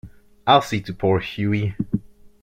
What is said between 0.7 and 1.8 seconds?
to poor Hughie.